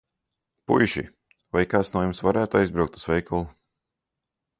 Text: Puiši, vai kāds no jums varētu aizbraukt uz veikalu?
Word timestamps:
Puiši, 0.69 1.03
vai 1.57 1.61
kāds 1.73 1.91
no 1.95 2.03
jums 2.05 2.21
varētu 2.29 2.59
aizbraukt 2.61 2.99
uz 3.01 3.05
veikalu? 3.13 3.43